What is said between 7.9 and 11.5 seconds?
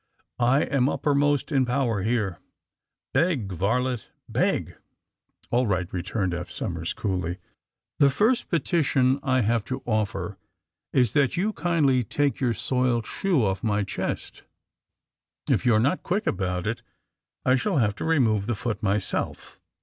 *'The first petition I have. to offer is that